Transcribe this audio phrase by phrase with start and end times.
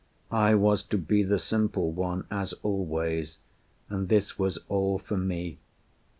[0.33, 3.37] I was to be the simple one, as always,
[3.87, 5.59] And this was all for me."